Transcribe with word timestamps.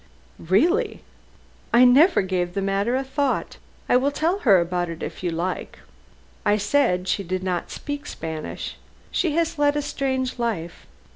"Really. 0.39 1.03
I 1.71 1.85
never 1.85 2.23
gave 2.23 2.55
the 2.55 2.61
matter 2.63 2.95
a 2.95 3.03
thought. 3.03 3.57
I 3.87 3.97
will 3.97 4.09
tell 4.09 4.39
her 4.39 4.59
about 4.59 4.89
it 4.89 5.03
if 5.03 5.21
you 5.21 5.29
like. 5.29 5.77
I 6.43 6.57
said 6.57 7.07
she 7.07 7.21
did 7.23 7.43
not 7.43 7.69
speak 7.69 8.07
Spanish! 8.07 8.77
She 9.11 9.35
has 9.35 9.59
led 9.59 9.75
a 9.75 9.81
strange 9.83 10.39
life. 10.39 10.87